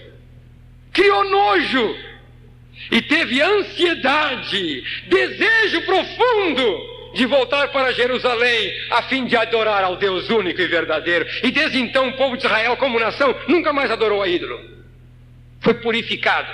[0.91, 1.95] Criou nojo.
[2.91, 10.29] E teve ansiedade, desejo profundo de voltar para Jerusalém a fim de adorar ao Deus
[10.29, 11.27] único e verdadeiro.
[11.43, 14.78] E desde então o povo de Israel, como nação, nunca mais adorou a ídolo
[15.59, 16.51] foi purificado.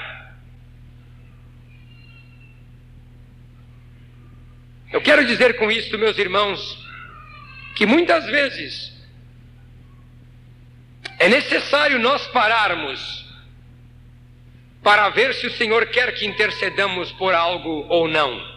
[4.92, 6.86] Eu quero dizer com isto, meus irmãos,
[7.76, 8.96] que muitas vezes
[11.20, 13.26] é necessário nós pararmos
[14.82, 18.56] para ver se o Senhor quer que intercedamos por algo ou não.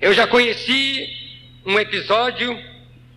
[0.00, 1.08] Eu já conheci
[1.64, 2.60] um episódio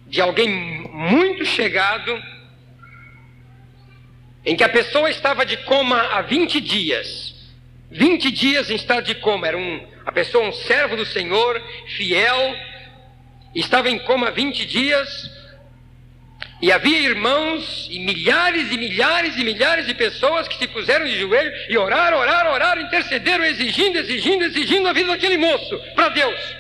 [0.07, 0.49] de alguém
[0.93, 2.15] muito chegado
[4.45, 7.33] em que a pessoa estava de coma há 20 dias.
[7.89, 9.47] 20 dias em estado de coma.
[9.47, 11.61] Era um, a pessoa, um servo do Senhor,
[11.97, 12.55] fiel,
[13.55, 15.31] estava em coma há 20 dias.
[16.61, 21.19] E havia irmãos e milhares e milhares e milhares de pessoas que se puseram de
[21.19, 26.55] joelho e oraram, oraram, oraram, intercederam, exigindo, exigindo, exigindo a vida daquele moço para Deus.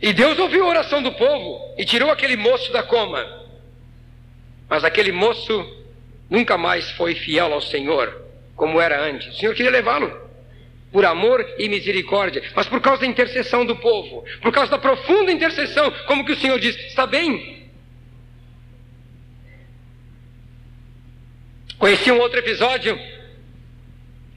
[0.00, 3.41] E Deus ouviu a oração do povo e tirou aquele moço da coma.
[4.72, 5.70] Mas aquele moço
[6.30, 8.22] nunca mais foi fiel ao Senhor,
[8.56, 9.34] como era antes.
[9.34, 10.10] O Senhor queria levá-lo
[10.90, 15.30] por amor e misericórdia, mas por causa da intercessão do povo, por causa da profunda
[15.30, 17.68] intercessão, como que o Senhor diz: está bem.
[21.76, 22.98] Conheci um outro episódio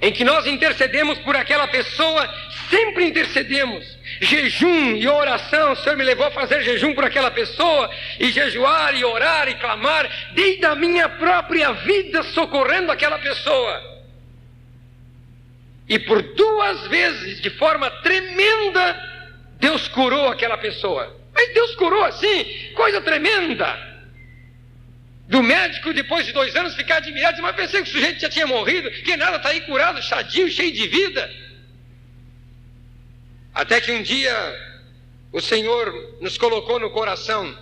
[0.02, 2.30] em que nós intercedemos por aquela pessoa,
[2.70, 3.98] sempre intercedemos.
[4.22, 7.90] Jejum e oração, o Senhor me levou a fazer jejum por aquela pessoa,
[8.20, 13.96] e jejuar, e orar, e clamar, desde a minha própria vida socorrendo aquela pessoa.
[15.88, 19.02] E por duas vezes, de forma tremenda,
[19.60, 21.16] Deus curou aquela pessoa.
[21.34, 23.95] Mas Deus curou assim, coisa tremenda
[25.28, 28.46] do médico, depois de dois anos, ficar admirado, mas pensei que o sujeito já tinha
[28.46, 31.34] morrido, que nada, está aí curado, sadio, cheio de vida.
[33.54, 34.34] Até que um dia
[35.32, 37.58] o Senhor nos colocou no coração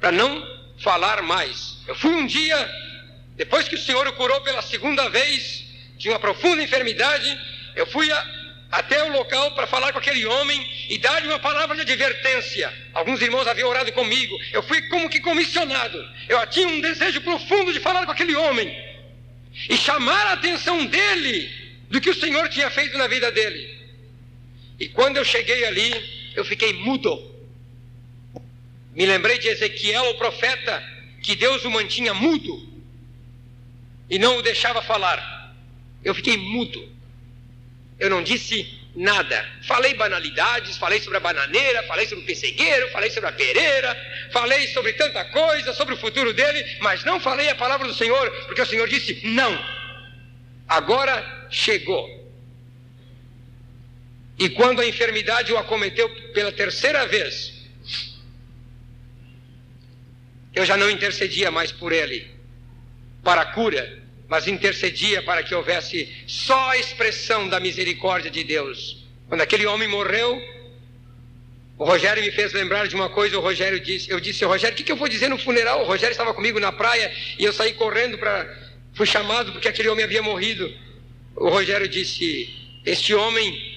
[0.00, 1.78] para não falar mais.
[1.86, 2.56] Eu fui um dia,
[3.36, 5.64] depois que o Senhor o curou pela segunda vez,
[5.98, 7.38] de uma profunda enfermidade,
[7.74, 8.35] eu fui a,
[8.70, 12.72] até o local para falar com aquele homem e dar-lhe uma palavra de advertência.
[12.92, 14.36] Alguns irmãos haviam orado comigo.
[14.52, 15.98] Eu fui como que comissionado.
[16.28, 18.76] Eu tinha um desejo profundo de falar com aquele homem
[19.68, 21.50] e chamar a atenção dele
[21.88, 23.76] do que o Senhor tinha feito na vida dele.
[24.78, 27.34] E quando eu cheguei ali, eu fiquei mudo.
[28.94, 30.82] Me lembrei de Ezequiel, o profeta,
[31.22, 32.66] que Deus o mantinha mudo
[34.08, 35.54] e não o deixava falar.
[36.04, 36.95] Eu fiquei mudo.
[37.98, 39.46] Eu não disse nada.
[39.62, 43.96] Falei banalidades, falei sobre a bananeira, falei sobre o pessegueiro, falei sobre a pereira,
[44.32, 48.30] falei sobre tanta coisa, sobre o futuro dele, mas não falei a palavra do Senhor,
[48.46, 49.76] porque o Senhor disse: não.
[50.68, 52.16] Agora chegou.
[54.38, 57.54] E quando a enfermidade o acometeu pela terceira vez,
[60.54, 62.30] eu já não intercedia mais por ele
[63.22, 69.04] para a cura mas intercedia para que houvesse só a expressão da misericórdia de Deus.
[69.28, 70.40] Quando aquele homem morreu,
[71.78, 73.38] o Rogério me fez lembrar de uma coisa.
[73.38, 75.82] O Rogério disse: Eu disse, Rogério, o que, que eu vou dizer no funeral?
[75.82, 78.66] O Rogério estava comigo na praia e eu saí correndo para.
[78.94, 80.72] Fui chamado porque aquele homem havia morrido.
[81.34, 82.54] O Rogério disse:
[82.84, 83.76] Este homem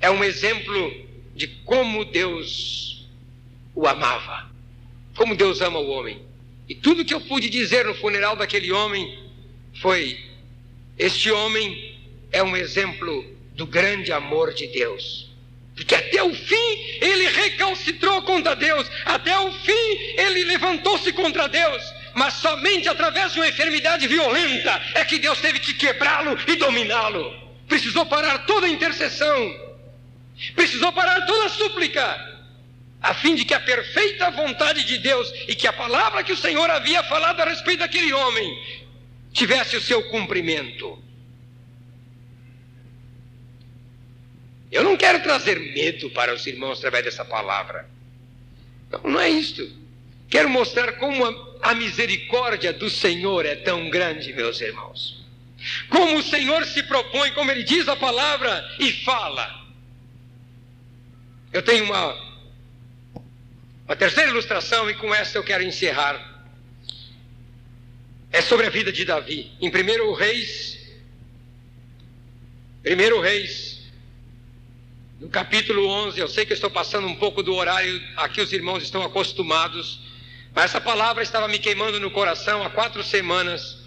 [0.00, 3.06] é um exemplo de como Deus
[3.74, 4.50] o amava.
[5.14, 6.22] Como Deus ama o homem.
[6.68, 9.18] E tudo que eu pude dizer no funeral daquele homem
[9.80, 10.18] foi:
[10.98, 11.96] Este homem
[12.32, 15.30] é um exemplo do grande amor de Deus.
[15.76, 19.72] Porque até o fim ele recalcitrou contra Deus, até o fim
[20.16, 21.82] ele levantou-se contra Deus,
[22.14, 27.30] mas somente através de uma enfermidade violenta é que Deus teve que quebrá-lo e dominá-lo.
[27.68, 29.54] Precisou parar toda a intercessão,
[30.54, 32.35] precisou parar toda a súplica,
[33.06, 36.36] a fim de que a perfeita vontade de Deus e que a palavra que o
[36.36, 38.82] Senhor havia falado a respeito daquele homem
[39.32, 41.00] tivesse o seu cumprimento.
[44.72, 47.88] Eu não quero trazer medo para os irmãos através dessa palavra.
[48.90, 49.70] Não, não é isto.
[50.28, 55.24] Quero mostrar como a, a misericórdia do Senhor é tão grande, meus irmãos.
[55.88, 59.64] Como o Senhor se propõe, como ele diz a palavra e fala.
[61.52, 62.25] Eu tenho uma,
[63.86, 66.34] uma terceira ilustração e com essa eu quero encerrar.
[68.32, 69.52] É sobre a vida de Davi.
[69.60, 70.78] Em 1 Reis,
[72.84, 73.80] 1 Reis
[75.20, 78.52] no capítulo 11, eu sei que eu estou passando um pouco do horário, aqui os
[78.52, 80.00] irmãos estão acostumados,
[80.52, 83.78] mas essa palavra estava me queimando no coração há quatro semanas.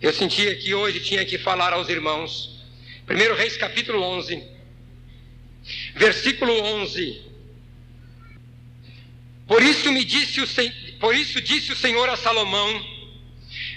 [0.00, 2.60] Eu sentia que hoje tinha que falar aos irmãos.
[3.08, 4.42] 1 Reis capítulo 11,
[5.94, 7.31] versículo 11.
[9.46, 10.48] Por isso me disse o,
[10.98, 12.86] por isso disse o Senhor a Salomão: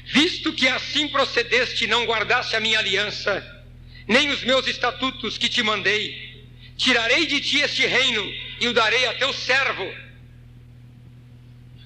[0.05, 3.63] Visto que assim procedeste e não guardaste a minha aliança,
[4.07, 6.25] nem os meus estatutos que te mandei,
[6.77, 9.93] Tirarei de ti este reino e o darei a teu servo.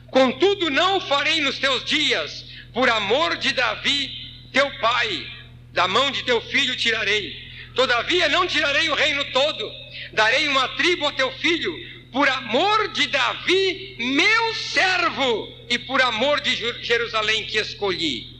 [0.08, 4.12] Contudo, não o farei nos teus dias, por amor de Davi,
[4.52, 5.28] teu pai.
[5.72, 7.48] Da mão de teu filho tirarei.
[7.76, 9.72] Todavia, não tirarei o reino todo.
[10.12, 11.72] Darei uma tribo a teu filho,
[12.12, 18.39] por amor de Davi, meu servo, e por amor de Jerusalém que escolhi.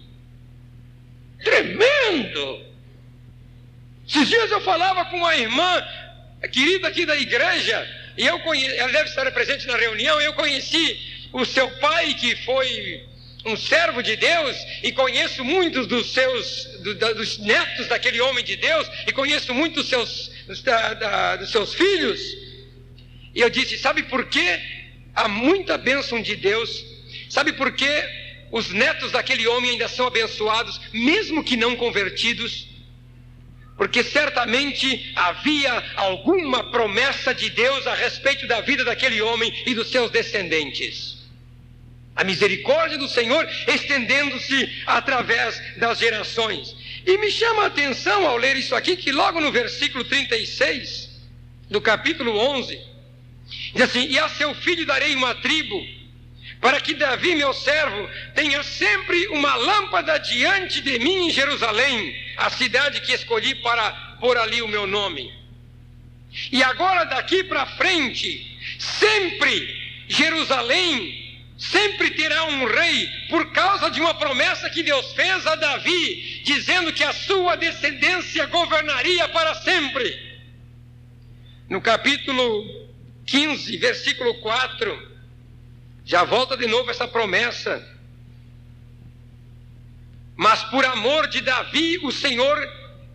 [1.44, 2.66] Tremendo!
[4.08, 5.88] Esses dias eu falava com uma irmã
[6.52, 11.00] querida aqui da igreja, e eu conheci, ela deve estar presente na reunião, eu conheci
[11.32, 13.08] o seu pai, que foi
[13.46, 18.56] um servo de Deus, e conheço muitos dos seus, do, dos netos daquele homem de
[18.56, 20.32] Deus, e conheço muitos dos seus,
[20.64, 22.20] da, da, dos seus filhos.
[23.34, 24.60] E eu disse: sabe por quê?
[25.16, 26.86] Há muita bênção de Deus.
[27.30, 28.04] Sabe por quê?
[28.52, 32.70] Os netos daquele homem ainda são abençoados, mesmo que não convertidos
[33.80, 39.90] porque certamente havia alguma promessa de Deus a respeito da vida daquele homem e dos
[39.90, 41.18] seus descendentes.
[42.14, 46.76] A misericórdia do Senhor estendendo-se através das gerações.
[47.06, 51.10] E me chama a atenção ao ler isso aqui, que logo no versículo 36
[51.70, 52.78] do capítulo 11,
[53.74, 55.86] diz assim: E a seu filho darei uma tribo
[56.62, 62.50] para que Davi, meu servo, tenha sempre uma lâmpada diante de mim em Jerusalém, a
[62.50, 65.34] cidade que escolhi para pôr ali o meu nome.
[66.52, 71.28] E agora daqui para frente, sempre Jerusalém
[71.60, 76.94] sempre terá um rei por causa de uma promessa que Deus fez a Davi, dizendo
[76.94, 80.18] que a sua descendência governaria para sempre.
[81.70, 82.89] No capítulo
[83.30, 85.08] 15, versículo 4,
[86.04, 87.88] já volta de novo essa promessa.
[90.36, 92.58] Mas por amor de Davi, o Senhor,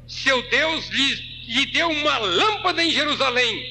[0.06, 1.14] seu Deus, lhe,
[1.48, 3.66] lhe deu uma lâmpada em Jerusalém,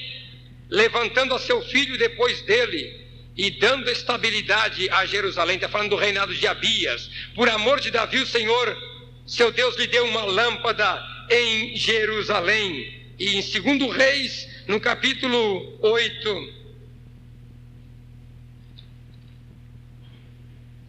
[0.70, 3.02] levantando a seu filho depois dele
[3.38, 5.56] e dando estabilidade a Jerusalém.
[5.56, 7.10] Está falando do reinado de Abias.
[7.36, 8.78] Por amor de Davi, o Senhor,
[9.26, 13.02] seu Deus, lhe deu uma lâmpada em Jerusalém.
[13.18, 16.64] E em 2 Reis, no capítulo 8,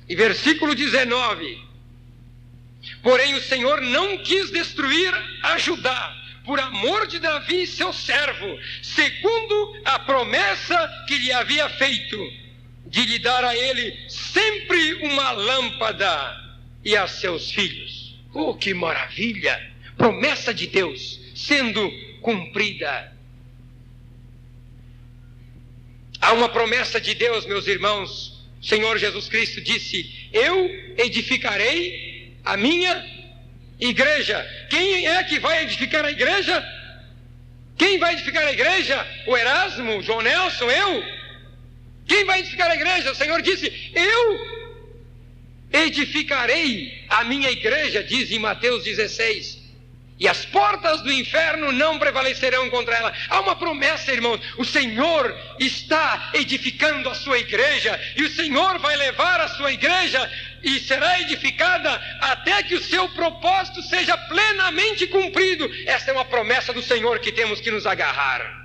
[0.09, 1.59] E versículo 19:
[3.03, 5.13] Porém o Senhor não quis destruir
[5.43, 12.19] a Judá, por amor de Davi, seu servo, segundo a promessa que lhe havia feito,
[12.87, 18.15] de lhe dar a ele sempre uma lâmpada e a seus filhos.
[18.35, 19.73] Oh, que maravilha!
[19.97, 23.14] Promessa de Deus sendo cumprida.
[26.25, 33.05] Há uma promessa de Deus, meus irmãos, Senhor Jesus Cristo disse: Eu edificarei a minha
[33.79, 34.43] igreja.
[34.71, 36.67] Quem é que vai edificar a igreja?
[37.77, 39.07] Quem vai edificar a igreja?
[39.27, 41.05] O Erasmo, o João Nelson, eu?
[42.07, 43.13] Quem vai edificar a igreja?
[43.13, 44.41] O Senhor disse: Eu
[45.71, 49.64] edificarei a minha igreja, diz em Mateus 16
[50.19, 53.13] e as portas do inferno não prevalecerão contra ela.
[53.29, 58.97] Há uma promessa, irmãos: o Senhor está edificando a sua igreja, e o Senhor vai
[58.97, 60.31] levar a sua igreja
[60.63, 65.71] e será edificada até que o seu propósito seja plenamente cumprido.
[65.85, 68.64] Esta é uma promessa do Senhor que temos que nos agarrar.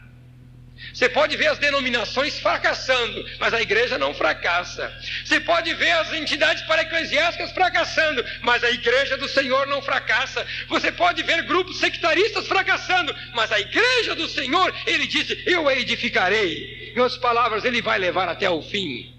[0.94, 4.92] Você pode ver as denominações fracassando, mas a igreja não fracassa.
[5.24, 10.46] Você pode ver as entidades para-eclesiásticas fracassando, mas a igreja do Senhor não fracassa.
[10.68, 15.76] Você pode ver grupos sectaristas fracassando, mas a igreja do Senhor, ele disse: Eu a
[15.76, 16.94] edificarei.
[16.96, 19.14] Em outras palavras, ele vai levar até o fim.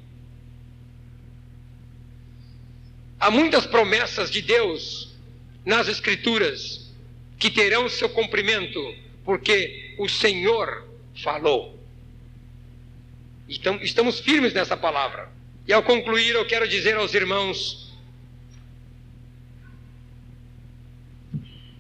[3.19, 5.15] Há muitas promessas de Deus
[5.65, 6.91] nas Escrituras
[7.39, 8.95] que terão seu cumprimento,
[9.25, 10.90] porque o Senhor
[11.21, 11.79] falou.
[13.49, 15.29] Então, estamos firmes nessa palavra.
[15.67, 17.91] E ao concluir, eu quero dizer aos irmãos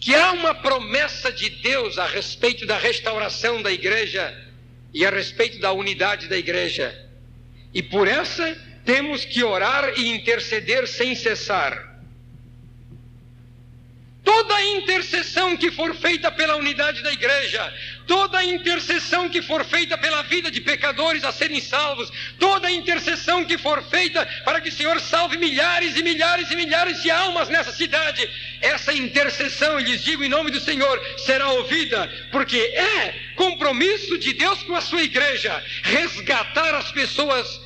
[0.01, 4.34] que há uma promessa de Deus a respeito da restauração da igreja
[4.95, 7.09] e a respeito da unidade da igreja.
[7.72, 11.89] E por essa temos que orar e interceder sem cessar.
[14.33, 17.74] Toda intercessão que for feita pela unidade da igreja,
[18.07, 23.59] toda intercessão que for feita pela vida de pecadores a serem salvos, toda intercessão que
[23.59, 27.72] for feita para que o Senhor salve milhares e milhares e milhares de almas nessa
[27.72, 34.33] cidade, essa intercessão, lhes digo em nome do Senhor, será ouvida, porque é compromisso de
[34.33, 37.61] Deus com a sua igreja resgatar as pessoas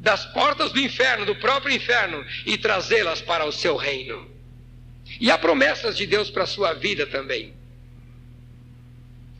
[0.00, 4.37] das portas do inferno, do próprio inferno, e trazê-las para o seu reino.
[5.20, 7.52] E há promessas de Deus para a sua vida também.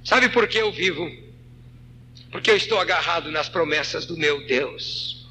[0.05, 1.11] Sabe por que eu vivo?
[2.31, 5.27] Porque eu estou agarrado nas promessas do meu Deus.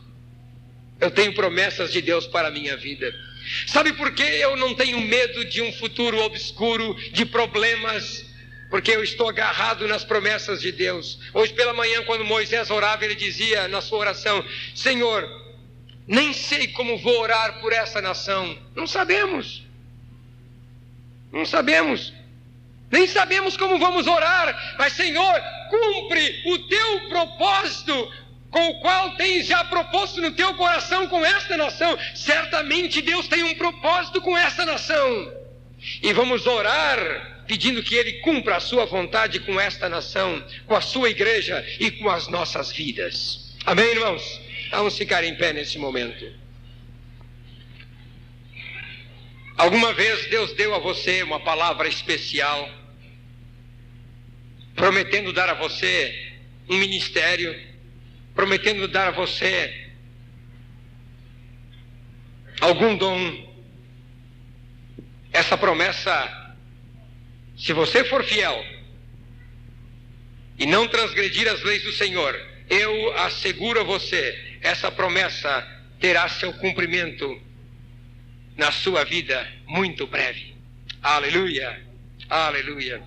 [1.00, 3.14] Eu tenho promessas de Deus para a minha vida.
[3.68, 8.26] Sabe por que eu não tenho medo de um futuro obscuro, de problemas?
[8.70, 11.20] Porque eu estou agarrado nas promessas de Deus.
[11.34, 14.44] Hoje pela manhã, quando Moisés orava, ele dizia na sua oração:
[14.76, 15.28] Senhor,
[16.06, 18.58] nem sei como vou orar por essa nação.
[18.76, 19.67] Não sabemos.
[21.32, 22.14] Não sabemos.
[22.90, 28.12] Nem sabemos como vamos orar, mas Senhor, cumpre o teu propósito
[28.50, 31.98] com o qual tens já proposto no teu coração com esta nação.
[32.16, 35.34] Certamente Deus tem um propósito com esta nação.
[36.02, 40.82] E vamos orar pedindo que Ele cumpra a sua vontade com esta nação, com a
[40.82, 43.54] sua igreja e com as nossas vidas.
[43.66, 44.42] Amém, irmãos?
[44.72, 46.26] Vamos ficar em pé nesse momento.
[49.58, 52.70] Alguma vez Deus deu a você uma palavra especial,
[54.76, 56.36] prometendo dar a você
[56.70, 57.60] um ministério,
[58.36, 59.90] prometendo dar a você
[62.62, 63.48] algum dom.
[65.34, 66.56] Essa promessa,
[67.58, 68.64] se você for fiel
[70.60, 72.40] e não transgredir as leis do Senhor,
[72.70, 75.68] eu asseguro a você, essa promessa
[76.00, 77.47] terá seu cumprimento
[78.58, 80.56] na sua vida muito breve.
[81.02, 81.80] Aleluia,
[82.30, 83.02] aleluia.